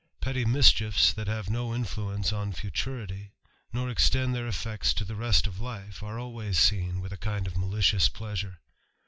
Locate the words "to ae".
4.95-5.13